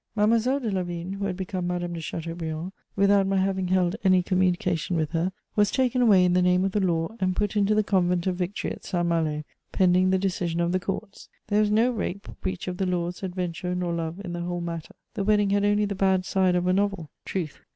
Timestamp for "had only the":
15.51-15.93